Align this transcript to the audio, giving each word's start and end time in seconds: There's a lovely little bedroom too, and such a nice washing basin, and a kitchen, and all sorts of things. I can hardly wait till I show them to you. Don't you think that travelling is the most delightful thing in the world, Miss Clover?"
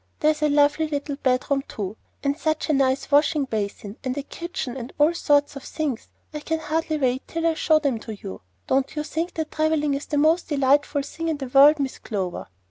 There's 0.19 0.41
a 0.41 0.49
lovely 0.49 0.87
little 0.87 1.15
bedroom 1.17 1.61
too, 1.67 1.95
and 2.23 2.35
such 2.35 2.69
a 2.69 2.73
nice 2.73 3.11
washing 3.11 3.45
basin, 3.45 3.97
and 4.03 4.17
a 4.17 4.23
kitchen, 4.23 4.75
and 4.75 4.91
all 4.97 5.13
sorts 5.13 5.55
of 5.55 5.61
things. 5.63 6.07
I 6.33 6.39
can 6.39 6.57
hardly 6.57 6.97
wait 6.97 7.27
till 7.27 7.45
I 7.45 7.53
show 7.53 7.77
them 7.77 7.99
to 7.99 8.15
you. 8.15 8.41
Don't 8.65 8.95
you 8.95 9.03
think 9.03 9.35
that 9.35 9.51
travelling 9.51 9.93
is 9.93 10.07
the 10.07 10.17
most 10.17 10.49
delightful 10.49 11.03
thing 11.03 11.27
in 11.27 11.37
the 11.37 11.45
world, 11.45 11.77
Miss 11.79 11.99
Clover?" 11.99 12.47